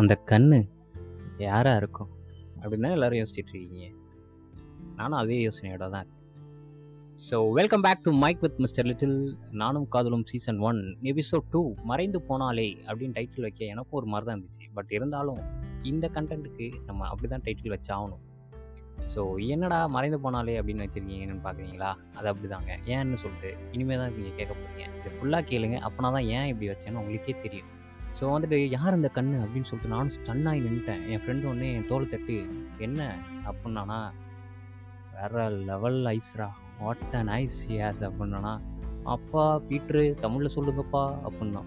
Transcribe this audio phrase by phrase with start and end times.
[0.00, 0.58] அந்த கண்ணு
[1.46, 2.10] யாராக இருக்கும்?
[2.60, 3.86] அப்படின்னு தான் எல்லோரும் யோசிச்சுட்டு இருக்கீங்க.
[4.98, 6.20] நானும் அதே யோசனையோட தான் இருக்கேன்.
[7.24, 9.16] So welcome back to mic with mister little
[9.62, 10.80] நானும் காதலும் சீசன் ஒன்
[11.10, 14.64] எபிசோட் டூ மறைந்து போனாலே அப்படின்னு டைட்டில் வைக்க எனக்கும் ஒரு மாதிரி தான் இருந்துச்சு.
[14.78, 15.42] பட் இருந்தாலும்
[15.92, 18.22] இந்த கண்டென்ட்டுக்கு நம்ம அப்படி தான் டைட்டில் வச்சாகணும்.
[19.12, 19.20] ஸோ
[19.52, 24.52] என்னடா மறைந்து போனாலே அப்படின்னு வச்சுருக்கீங்கன்னு பார்க்குறீங்களா அது அப்படி தாங்க ஏன்னு சொல்லிட்டு இனிமேல் தான் நீங்கள் கேட்க
[24.54, 25.78] போகிறீங்க இது ஃபுல்லாக கேளுங்க.
[25.88, 27.70] அப்போனா தான் ஏன் இப்படி வச்சேன்னு உங்களுக்கே தெரியும்.
[28.20, 29.36] ஸோ வந்துட்டு யார் இந்த கண்ணு?
[29.44, 32.46] அப்படின்னு சொல்லிட்டு நானும் ஸ்டன் நின்றுட்டேன் என் ஃப்ரெண்டு ஒன்று என் தோல் தட்டு
[32.78, 33.16] என்ன?
[33.44, 34.10] அப்படின்னானா
[35.14, 36.48] வேற லெவல் ஐஸ்ரா
[36.78, 38.60] வாட் அன் ஐஸ் யாஸ் அப்படின்னா
[39.02, 41.62] அப்பா பீட்ரு தமிழில் சொல்லுங்கப்பா அப்படின்னா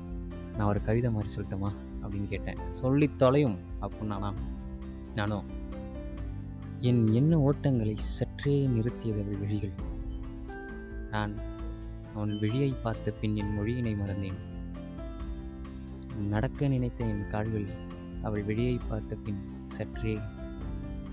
[0.58, 1.72] நான் ஒரு கவிதை மாதிரி சொல்லட்டுமா?
[2.04, 2.72] அப்படின்னு கேட்டேன்.
[2.72, 4.34] சொல்லி தொலையும் அப்படின்னானா
[5.16, 5.46] நானும்
[6.80, 9.74] என் எண்ண ஓட்டங்களை சற்றே நிறுத்தியதவள் விழிகள்.
[11.12, 11.38] நான்
[12.16, 14.55] அவன் விழியை பார்த்த பின் என் மொழியினை மறந்தேன்.
[16.22, 17.68] நடக்க நினைத்த என் கால்கள்
[18.24, 20.20] அவள் வெளியை பார்த்த பின் சற்றே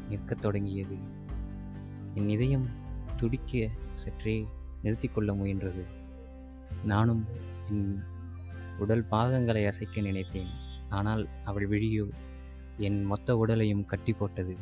[0.09, 0.97] நிற்கத் தொடங்கியது.
[2.15, 2.69] என் இதயம்
[3.17, 4.47] துடிக்க சற்றே
[4.83, 5.85] நிறுத்திக் கொள்ள முயன்றது.
[6.85, 7.25] நானும்
[7.71, 8.03] என்
[8.79, 10.49] உடல் பாகங்களை அசைக்க நினைத்தேன்.
[10.89, 12.09] ஆனால் அவள் விழியோ
[12.77, 14.57] என் மொத்த உடலையும் கட்டி போட்டது.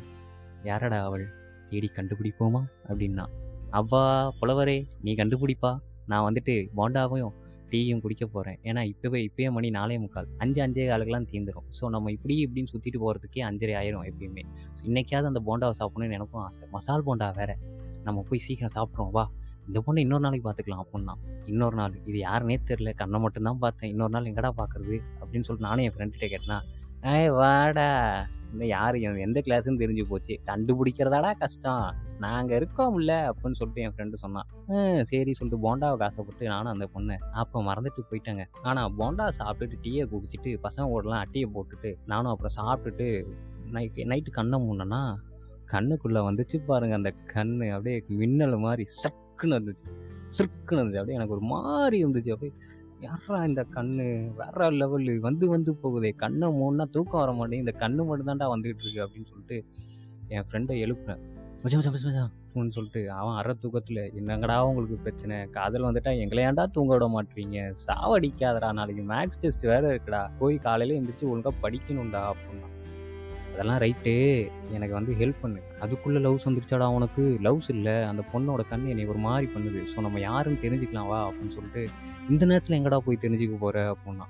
[0.63, 1.33] யாரடா அவள்?
[1.69, 2.63] தேடி கண்டுபிடிப்போமா?
[2.87, 3.25] அப்படின்னா
[3.71, 5.79] அவ்வா புலவரே நீ கண்டுபிடிப்பா.
[6.07, 7.33] நான் வந்துட்டு போண்டாவையும்
[7.71, 10.27] டீயும் குடிக்க போகிறேன் ஏன்னா இப்போவே இப்போயே மணி நாலே முக்கால்.
[10.37, 14.43] அஞ்சு அஞ்சே காலுக்கெல்லாம் தீந்துடும் ஸோ நம்ம இப்படி இப்படின்னு சுற்றிட்டு போகிறதுக்கே அஞ்சரை ஆயிரும் எப்பயுமே.
[14.77, 16.67] ஸோ இன்றைக்காவது அந்த போண்டாவை சாப்பிடணும்னு எனக்கும் ஆசை.
[16.71, 17.55] மசால் போண்டா வேறு.
[18.03, 19.23] நம்ம போய் சீக்கிரம் சாப்பிட்ருவோம் வா
[19.67, 21.13] இந்த பொண்ணு இன்னொரு நாளைக்கு பார்த்துக்கலாம் அப்படின்னா.
[21.45, 21.95] இன்னொரு நாள்.
[22.05, 23.89] இது யாருன்னே தெரில கண்ணை மட்டும்தான் பார்த்தேன்.
[23.89, 24.95] இன்னொரு நாள் எங்கடா பார்க்குறது?
[25.21, 26.59] அப்படின்னு சொல்லிட்டு நானும் என் ஃப்ரெண்ட்கிட்ட கேட்டேன்னா
[27.09, 27.85] ஏய் வாடா.
[28.53, 30.33] இந்த யார் எந்த கிளாஸ்ன்னு தெரிஞ்சு போச்சு.
[30.49, 31.85] கண்டுபிடிக்கிறதாடா கஷ்டம்.
[32.23, 34.47] நாங்கள் இருக்கோம்ல அப்படின்னு சொல்லிட்டு என் ஃப்ரெண்டு சொன்னான்.
[35.09, 38.43] சரி சொல்லிட்டு போண்டாவை காசைப்பட்டு நானும் அந்த பொண்ணு அப்போ மறந்துட்டு போயிட்டாங்க.
[38.69, 43.07] ஆனால் போண்டா சாப்பிட்டுட்டு டீயை குடிச்சிட்டு பசங்க கூடலாம் அட்டியை போட்டுட்டு நானும் அப்புறம் சாப்பிட்டுட்டு
[43.77, 45.01] நைட்டு நைட்டு கண்ணை மூடனா
[45.73, 47.67] கண்ணுக்குள்ளே வந்துச்சு பாருங்க அந்த கண்ணு.
[47.77, 49.87] அப்படியே மின்னல் மாதிரி சக்குன்னு இருந்துச்சு
[50.37, 52.33] சிறுக்குன்னு இருந்துச்சு அப்படியே எனக்கு ஒரு மாதிரி இருந்துச்சு.
[52.35, 52.53] அப்படியே
[53.01, 54.31] யாரா இந்த கண்ணு?
[54.35, 56.15] வேற லெவலு வந்து வந்து போகுதே.
[56.15, 57.73] கண்ணை மூணுனா தூக்கம் வர மாட்டேங்குது.
[57.73, 59.65] இந்த கண்ணு மட்டும் தான்டா வந்துகிட்டு இருக்கு அப்படின்னு சொல்லிட்டு
[60.27, 61.21] என் ஃப்ரெண்டை எழுப்புனேன்.
[61.63, 65.49] மச்சான் மச்சான் மச்சான் சொல்லிட்டு அவன் அற தூக்கத்தில் என்னங்கடா உங்களுக்கு பிரச்சனை?
[65.49, 67.75] காதல் வந்துட்டா எங்களை ஏன்டா தூங்க விட மாட்டீங்க?
[67.87, 70.29] சாவடிக்காதடா நாளைக்கு மேக்ஸ் டெஸ்ட் வேற இருக்குடா.
[70.39, 72.70] போய் காலையில் எழுந்திரிச்சு ஒழுங்காக படிக்கணும்டா அப்படின்னா.
[73.53, 74.13] அதெல்லாம் ரைட்டு.
[74.71, 75.59] எனக்கு வந்து ஹெல்ப் பண்ணு.
[75.79, 77.23] அதுக்குள்ளே லவ்ஸ் வந்துருச்சாடா உனக்கு?
[77.43, 77.95] லவ்ஸ் இல்லை.
[78.03, 79.81] அந்த பொண்ணோட கண் என்னை ஒரு மாதிரி பண்ணுது.
[79.93, 81.83] ஸோ நம்ம யாருன்னு தெரிஞ்சுக்கலாம் வா அப்படின்னு சொல்லிட்டு
[82.29, 84.27] இந்த நேரத்தில் எங்கடா போய் தெரிஞ்சுக்க போகிற அப்படின்னா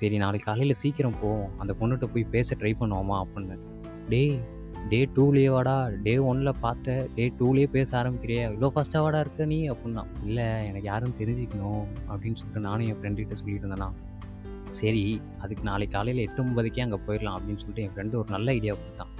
[0.00, 3.56] சரி நாளைக்கு காலையில் சீக்கிரம் போவோம் அந்த பொண்ணுகிட்ட போய் பேச ட்ரை பண்ணுவோமா அப்படின்னு.
[4.08, 4.40] டே
[4.88, 5.88] டே டூலேயே வாடா.
[6.02, 8.44] டே ஒனில் பார்த்த டே டூலேயே பேச ஆரம்பிக்கிறியா.
[8.52, 13.32] இவ்வளோ ஃபஸ்ட்டாக வாடா இருக்க நீ அப்படின்னா இல்லை எனக்கு யாரும் தெரிஞ்சுக்கணும் அப்படின்னு சொல்லிட்டு நானும் என் ஃப்ரெண்டுகிட்ட
[13.32, 13.90] சொல்லிட்டு இருந்தேனா
[14.80, 15.02] சரி
[15.42, 19.12] அதுக்கு நாளைக்கு காலையில் எட்டு ஒன்பதுக்கே அங்கே போயிடலாம் அப்படின்னு சொல்லிட்டு என் ஃப்ரெண்டு ஒரு நல்ல ஐடியா கொடுத்தான்.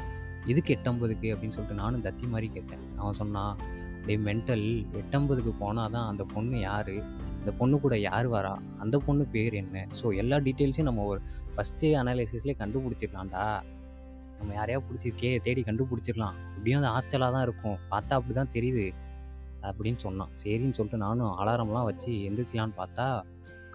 [0.52, 2.84] எதுக்கு எட்டம்பதுக்கு அப்படின்னு சொல்லிட்டு நானும் தத்தி மாதிரி கேட்டேன்.
[3.00, 3.58] அவன் சொன்னான்
[4.06, 4.64] டே மென்டல்
[5.00, 6.94] எட்டம்பதுக்கு போனால் தான் அந்த பொண்ணு யார்?
[7.40, 8.54] இந்த பொண்ணு கூட யார் வரா?
[8.84, 9.84] அந்த பொண்ணு பேர் என்ன?
[10.00, 11.20] ஸோ எல்லா டீட்டெயில்ஸையும் நம்ம ஒரு
[11.54, 13.44] ஃபஸ்ட்டு அனாலிசிஸ்லேயே கண்டுபிடிச்சிடலாம்டா
[14.38, 17.78] நம்ம யாரையா பிடிச்சி கே தேடி கண்டுபிடிச்சிடலாம் இப்படியும் அந்த ஹாஸ்டலாக தான் இருக்கும்.
[17.92, 18.86] பார்த்தா அப்படி தான் தெரியுது.
[19.68, 20.32] அப்படின்னு சொன்னான்.
[20.42, 23.06] சரின்னு சொல்லிட்டு நானும் அலாரம்லாம் வச்சு எந்திரிக்கலான்னு பார்த்தா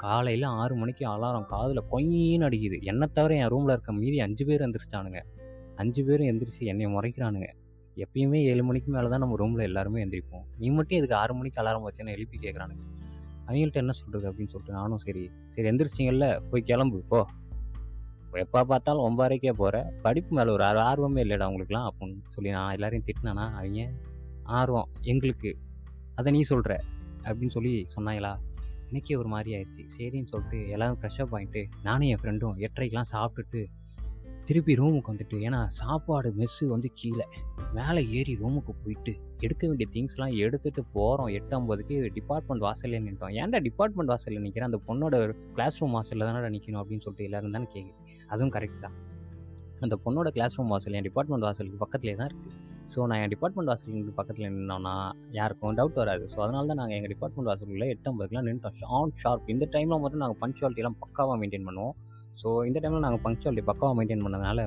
[0.04, 2.78] காலையில் ஆறு மணிக்கு அலாரம் காதில் கொயின்னு அடிக்குது.
[2.82, 5.22] என்னை தவிர என் ரூமில் இருக்க மீதி அஞ்சு பேர் எந்திரிச்சிட்டானுங்க.
[5.76, 7.48] அஞ்சு பேரும் எந்திரிச்சு என்னை முறைக்கிறானுங்க.
[8.04, 10.46] எப்பயுமே ஏழு மணிக்கு மேலே தான் நம்ம ரூமில் எல்லாருமே எந்திரிப்போம்.
[10.58, 12.84] நீ மட்டும் இதுக்கு ஆறு மணிக்கு அலாரம் வச்சேன்னு எழுப்பி கேட்குறானுங்க
[13.48, 17.20] அவங்கள்ட்ட என்ன சொல்கிறது அப்படின்னு சொல்லிட்டு நானும் சரி சரி எந்திரிச்சிங்கல்ல போய் கிளம்பு போ.
[18.32, 23.46] எப்போ பார்த்தாலும் ஒம்பாரைக்கே போகிற படிப்பு மேலே ஒரு ஆர்வமே இல்லைடா உங்களுக்குலாம் அப்படின்னு சொல்லி நான் எல்லாரையும் திட்டினேன்னா
[23.60, 23.86] அவங்க
[24.44, 25.52] ஆர்வம் எங்களுக்கு.
[26.16, 26.74] அதை நீ சொல்கிற
[27.24, 28.34] அப்படின்னு சொல்லி சொன்னாங்களா?
[28.90, 33.62] எனக்கே ஒரு மாதிரி ஆயிடுச்சு சரின்னு சொல்லிட்டு எல்லாரும் ஃப்ரெஷ்ஷப் ஆகிட்டு நானும் என் ஃப்ரெண்டும் எட்டரைக்கெலாம் சாப்பிட்டுட்டு
[34.46, 37.26] திருப்பி ரூமுக்கு வந்துட்டு ஏன்னா சாப்பாடு மெஸ்ஸு வந்து கீழே.
[37.74, 43.30] மேலே ஏறி ரூமுக்கு போயிட்டு எடுக்க வேண்டிய திங்ஸ்லாம் எடுத்துகிட்டு போகிறோம் எட்டு ஐம்பதுக்கு டிபார்ட்மெண்ட் வாசல்லே நின்றோம்.
[43.30, 47.68] ஏன்டா டிபார்ட்மெண்ட் வாசலில் நிற்கிறேன் அந்த பொண்ணோட கிளாஸ் ரூம் வாசலில் தானடா நிற்கணும் அப்படின்னு சொல்லிட்டு எல்லாரும் தானே
[47.74, 48.96] கேட்குது அதுவும் கரெக்ட் தான்.
[49.80, 52.56] அந்த பொண்ணோட கிளாஸ் ரூம் வாசல் என் டிபார்ட்மெண்ட் வாசலுக்கு பக்கத்துலேயே தான் இருக்குது
[52.88, 54.94] ஸோ நான் என் டிபார்ட்மெண்ட் வாசலுக்கு பக்கத்தில் நின்னோன்னா
[55.32, 56.24] யாருக்கும் டவுட் வராது.
[56.28, 60.24] ஸோ அதனால தான் நாங்கள் எங்கள் டிபார்ட்மெண்ட் வாசலுக்குள்ள எட்டு ஐம்பதுக்குலாம் நின்றுட்டோம் ஷார்ட் ஷார்ப் இந்த டைமில் மட்டும்
[60.24, 61.96] நாங்கள் பங்க்சுவாலிட்டிலாம் பக்காவாக மெயின்டைன் பண்ணுவோம்.
[62.42, 64.62] ஸோ இந்த டைமில் நாங்கள் பங்க்சுவாலிட்டி பக்காவாக மெயின்டைன் பண்ணதுனால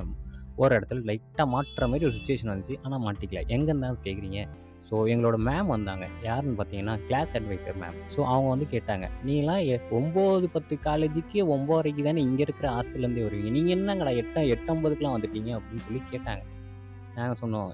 [0.57, 2.77] ஒரு இடத்துல லைட்டாக மாட்டுற மாதிரி ஒரு சுச்சுவேஷன் வந்துச்சு.
[2.83, 3.41] ஆனால் மாட்டிக்கல.
[3.47, 4.41] எங்கேருந்து தான் கேட்குறீங்க
[4.89, 6.05] ஸோ எங்களோட மேம் வந்தாங்க.
[6.23, 12.03] யாருன்னு பார்த்தீங்கன்னா கிளாஸ் அட்வைசர் மேம் ஸோ அவங்க வந்து கேட்டாங்க நீங்களாம் எ- ஒம்பது பத்து காலேஜுக்கு ஒம்போதரைக்கு
[12.03, 13.49] தானே இங்கே இருக்கிற ஹாஸ்டல்லேருந்தே வருவீங்க.
[13.49, 15.51] நீங்கள் என்னங்கடா எட்டு எட்டம்பதுக்குலாம் வந்துட்டீங்க?
[15.57, 16.43] அப்படின்னு சொல்லி கேட்டாங்க.
[17.15, 17.71] நாங்கள் சொன்னோம்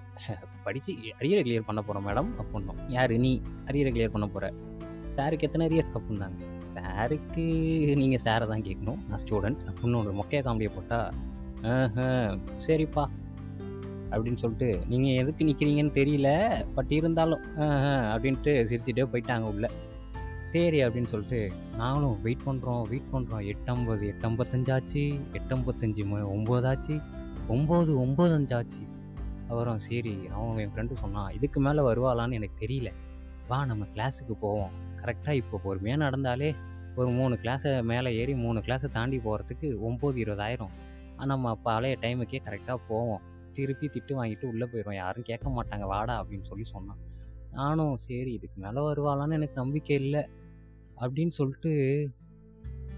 [0.66, 2.80] படித்து அரியரை கிளியர் பண்ண போகிறோம் மேடம் அப்படின்னோம்.
[2.96, 3.14] யார்?
[3.26, 3.32] நீ
[3.70, 4.48] அரியரை கிளியர் பண்ண போகிற
[5.16, 6.40] சாருக்கு எத்தனை அரியர் அப்படின்னாங்க.
[6.74, 7.46] சாருக்கு
[8.02, 11.10] நீங்கள் சாரை தான் கேட்கணும் நான் ஸ்டூடெண்ட் அப்படின்னு ஒரு மொக்கைய காமெடியை போட்டால்
[12.66, 13.04] சரிப்பா
[14.12, 16.30] அப்படின்னு சொல்லிட்டு நீங்கள் எதுக்கு நிற்கிறீங்கன்னு தெரியல
[16.76, 17.46] பட் இருந்தாலும்
[18.14, 19.68] அப்படின்ட்டு சிரிச்சுட்டே போயிட்டாங்க உள்ள.
[20.52, 21.40] சரி அப்படின்னு சொல்லிட்டு
[21.80, 25.04] நாங்களும் வெயிட் பண்ணுறோம் வெயிட் பண்ணுறோம் எட்டம்பது எட்டம்பத்தஞ்சாச்சு
[25.40, 26.04] எட்டம்பத்தஞ்சு
[26.36, 26.96] ஒம்பதாச்சு
[27.56, 28.82] ஒம்போதாச்சு ஒம்பது அஞ்சாச்சு.
[29.50, 32.92] அப்புறம் சரி அவன் என் ஃப்ரெண்டு சொன்னான் இதுக்கு மேலே வருவாளான்னு எனக்கு தெரியல.
[33.48, 34.70] வா நம்ம கிளாஸுக்கு போவோம்.
[35.02, 36.56] கரெக்டாக இப்போ பொறுமையாக நடந்தாலே
[36.96, 40.74] ஒரு மூணு கிளாஸை மேலே ஏறி மூணு கிளாஸை தாண்டி போகிறதுக்கு ஒம்பது இருபதாயிரம்
[41.12, 43.22] ஆனால் நம்ம பழைய டைமுக்கே கரெக்டாக போவோம்.
[43.54, 45.82] திருப்பி திட்டு வாங்கிட்டு உள்ளே போயிடுவோம் யாரும் கேட்க மாட்டாங்க.
[45.82, 46.98] வாடா அப்படின்னு சொல்லி சொன்னான்.
[47.52, 50.26] நானும் சரி இதுக்கு மேலே வருவாளான்னு எனக்கு நம்பிக்கை இல்லை.
[51.00, 51.72] அப்படின்னு சொல்லிட்டு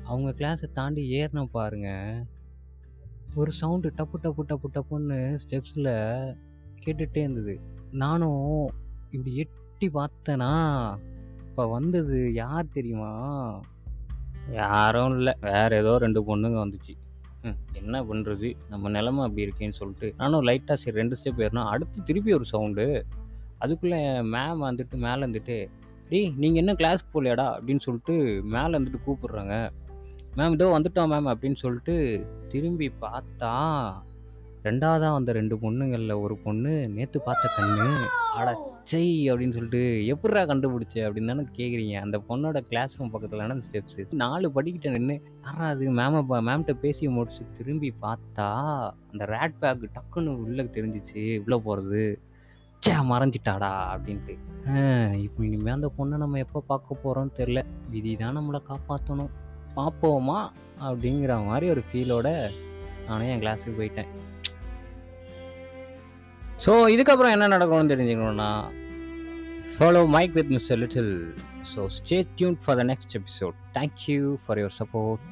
[0.04, 2.26] அவங்க கிளாஸை தாண்டி ஏறின பாருங்கள்
[3.36, 5.90] ஒரு சவுண்டு டப்பு டப்பு டப்பு டப்புன்னு ஸ்டெப்ஸில்
[6.86, 7.60] கேட்டுகிட்டே இருந்தது.
[7.92, 8.72] நானும்
[9.12, 10.52] இப்படி எட்டி பார்த்தேனா
[11.50, 13.12] இப்போ வந்தது யார் தெரியுமா?
[14.54, 15.34] யாரும் இல்லை.
[15.42, 16.94] வேற ஏதோ ரெண்டு பொண்ணுங்க வந்துச்சு.
[17.44, 20.14] ம், என்ன பண்ணுறது நம்ம நிலமை அப்படி இருக்கேன்னு சொல்லிட்டு.
[20.18, 23.06] நானும் லைட்டாக சரி ரெண்டு ஸ்டெப் ஏறினா அடுத்து திருப்பி ஒரு சவுண்டு
[23.60, 25.70] அதுக்குள்ளே மேம் வந்துட்டு மேலே இருந்துட்டு
[26.10, 29.72] டேய் நீங்கள் என்ன கிளாஸ்க்கு போகலையாடா அப்படின்னு சொல்லிட்டு மேலே இருந்துட்டு கூப்பிடுறாங்க.
[30.40, 31.96] மேம் இதோ வந்துட்டோம் மேம் அப்படின்னு சொல்லிட்டு
[32.50, 33.54] திரும்பி பார்த்தா
[34.64, 37.86] ரெண்டாவதாக வந்த ரெண்டு பொண்ணுங்களில் ஒரு பொண்ணு நேற்று பார்த்த கண்ணு.
[38.40, 40.96] அடச்சை அப்படின்னு சொல்லிட்டு எப்படிடா கண்டுபிடிச்ச?
[41.08, 45.16] அப்படின்னு தானே கேட்குறீங்க அந்த பொண்ணோட கிளாஸ் ரூம் பக்கத்தில் அந்த ஸ்டெப்ஸ் நாலு படிக்கிட்ட நின்று
[45.46, 48.48] யாரா அது மேம மேம்கிட்ட பேசி முடிச்சு திரும்பி பார்த்தா
[49.12, 51.24] அந்த ரேட் பேக் டக்குன்னு உள்ளே தெரிஞ்சிச்சு.
[51.44, 52.04] உள்ளே போகிறது
[52.84, 54.34] ச்சே மறைஞ்சிட்டாடா அப்படின்ட்டு.
[55.26, 57.62] இப்போ இனிமேல் அந்த பொண்ணை நம்ம எப்போ பார்க்க போகிறோம்னு தெரில.
[57.90, 59.32] விதி தான் நம்மளை காப்பாற்றணும்
[59.80, 60.40] பார்ப்போமா
[60.88, 62.28] அப்படிங்கிற மாதிரி ஒரு ஃபீலோட
[63.08, 64.10] நானே என் கிளாஸுக்கு போயிட்டேன்.
[66.66, 68.50] ஸோ இதுக்கப்புறம் என்ன நடக்கணும்னு தெரிஞ்சுக்கணும்னா
[69.76, 71.14] follow mic with mister little
[71.74, 75.24] so stay tuned for the next episode thank you for your support